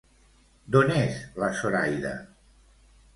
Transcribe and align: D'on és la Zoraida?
D'on 0.75 0.93
és 1.01 1.19
la 1.43 1.49
Zoraida? 1.59 2.15